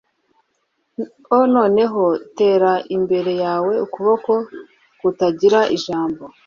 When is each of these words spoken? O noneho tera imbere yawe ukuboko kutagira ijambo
O 1.37 1.39
noneho 1.55 2.03
tera 2.37 2.73
imbere 2.95 3.31
yawe 3.43 3.73
ukuboko 3.85 4.33
kutagira 4.99 5.59
ijambo 5.75 6.23